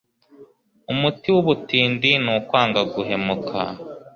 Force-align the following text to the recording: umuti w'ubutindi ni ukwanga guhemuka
umuti 0.91 1.27
w'ubutindi 1.33 2.09
ni 2.23 2.31
ukwanga 2.37 2.81
guhemuka 2.93 3.59